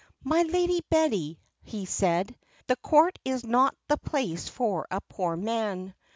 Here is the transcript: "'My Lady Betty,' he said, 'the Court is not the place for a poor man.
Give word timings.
"'My 0.23 0.41
Lady 0.41 0.81
Betty,' 0.89 1.39
he 1.61 1.85
said, 1.85 2.35
'the 2.65 2.75
Court 2.77 3.19
is 3.23 3.45
not 3.45 3.75
the 3.87 3.97
place 3.97 4.47
for 4.49 4.87
a 4.89 4.99
poor 4.99 5.35
man. 5.37 5.93